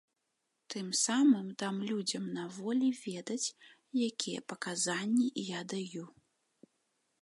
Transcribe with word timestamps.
Тым 0.73 0.87
самым 1.05 1.51
дам 1.65 1.75
людзям 1.91 2.25
на 2.39 2.47
волі 2.57 2.89
ведаць 3.05 3.53
якія 4.09 4.39
паказанні 4.53 5.27
я 5.51 5.61
даю. 5.77 6.05